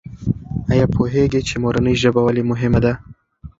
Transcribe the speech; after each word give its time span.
آیا 0.71 0.85
پوهېږې 0.95 1.41
چې 1.47 1.55
مورنۍ 1.63 1.95
ژبه 2.03 2.21
ولې 2.23 2.43
مهمه 2.51 2.79
ده؟ 2.85 2.93